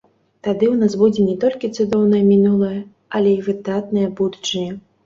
[0.45, 2.79] Тады ў нас будзе не толькі цудоўнае мінулае,
[3.21, 4.73] але і выдатная будучыня.